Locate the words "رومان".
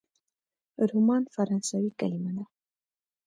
0.91-1.23